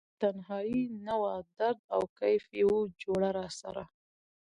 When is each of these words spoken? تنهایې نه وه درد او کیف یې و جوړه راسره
تنهایې 0.21 0.83
نه 1.05 1.15
وه 1.21 1.33
درد 1.57 1.79
او 1.95 2.01
کیف 2.19 2.45
یې 2.57 2.63
و 2.71 2.75
جوړه 3.01 3.29
راسره 3.39 3.83